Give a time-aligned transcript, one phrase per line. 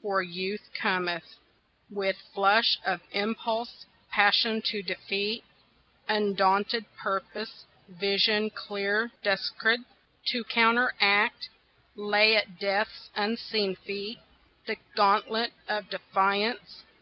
[0.00, 1.34] For Youth cometh
[1.90, 5.44] With flush of impulse, passion to defeat,
[6.08, 9.80] Undaunted purpose, vision clear descried,
[10.28, 11.50] To counteract,
[11.94, 14.18] lay at Death's unseen feet
[14.64, 16.84] The gauntlet of defiance.